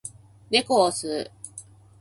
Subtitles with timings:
[0.49, 1.31] 猫を吸う